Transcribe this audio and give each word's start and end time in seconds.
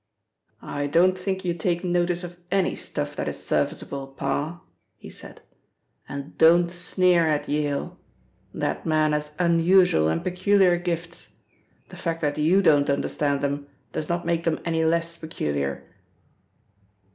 "I 0.63 0.87
don't 0.87 1.15
think 1.15 1.45
you 1.45 1.53
take 1.53 1.83
notice 1.83 2.23
of 2.23 2.39
any 2.49 2.73
stuff 2.75 3.15
that 3.15 3.27
is 3.29 3.37
serviceable. 3.45 4.07
Parr," 4.07 4.61
he 4.97 5.11
said, 5.11 5.41
"and 6.09 6.35
don't 6.39 6.71
sneer 6.71 7.27
at 7.27 7.47
Yale. 7.47 7.99
That 8.51 8.83
man 8.83 9.11
has 9.11 9.35
unusual 9.37 10.07
and 10.07 10.23
peculiar 10.23 10.75
gifts. 10.79 11.35
The 11.89 11.97
fact 11.97 12.21
that 12.21 12.39
you 12.39 12.63
don't 12.63 12.89
understand 12.89 13.41
them 13.41 13.67
does 13.93 14.09
not 14.09 14.25
make 14.25 14.43
them 14.43 14.59
any 14.65 14.83
less 14.85 15.17
peculiar." 15.19 15.83